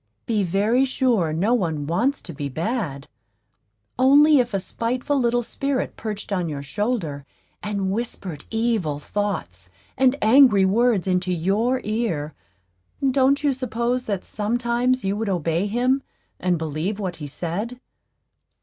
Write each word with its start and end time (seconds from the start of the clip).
Be 0.25 0.41
very 0.41 0.83
sure 0.83 1.31
no 1.31 1.53
one 1.53 1.85
wants 1.85 2.23
to 2.23 2.33
be 2.33 2.49
bad; 2.49 3.07
only 3.99 4.39
if 4.39 4.51
a 4.51 4.59
spiteful 4.59 5.19
little 5.19 5.43
spirit 5.43 5.95
perched 5.95 6.31
on 6.33 6.49
your 6.49 6.63
shoulder, 6.63 7.23
and 7.61 7.91
whispered 7.91 8.43
evil 8.49 8.97
thoughts 8.97 9.69
and 9.95 10.15
angry 10.19 10.65
words 10.65 11.05
into 11.05 11.31
your 11.31 11.81
ear, 11.83 12.33
don't 13.11 13.43
you 13.43 13.53
suppose 13.53 14.05
that 14.05 14.25
sometimes 14.25 15.05
you 15.05 15.15
would 15.15 15.29
obey 15.29 15.67
him 15.67 16.01
and 16.39 16.57
believe 16.57 16.97
what 16.97 17.17
he 17.17 17.27
said? 17.27 17.79